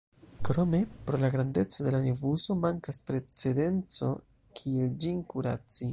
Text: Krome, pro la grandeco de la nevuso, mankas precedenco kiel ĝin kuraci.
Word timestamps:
Krome, 0.45 0.77
pro 1.09 1.15
la 1.23 1.29
grandeco 1.35 1.83
de 1.87 1.93
la 1.95 2.01
nevuso, 2.07 2.57
mankas 2.63 3.01
precedenco 3.11 4.11
kiel 4.61 4.93
ĝin 5.05 5.25
kuraci. 5.35 5.89